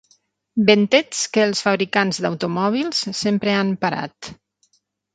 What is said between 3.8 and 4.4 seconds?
parat.